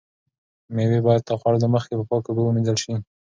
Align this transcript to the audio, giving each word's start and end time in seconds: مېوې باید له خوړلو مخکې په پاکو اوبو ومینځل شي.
مېوې 0.75 0.99
باید 1.07 1.23
له 1.29 1.35
خوړلو 1.39 1.67
مخکې 1.75 1.93
په 1.99 2.03
پاکو 2.09 2.27
اوبو 2.29 2.41
ومینځل 2.45 2.77
شي. 2.83 2.93